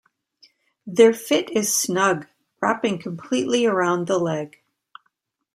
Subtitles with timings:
[0.87, 2.25] Their fit is snug,
[2.59, 4.57] wrapping completely around the leg.